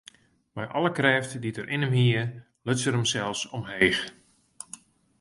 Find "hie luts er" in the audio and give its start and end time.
1.99-2.95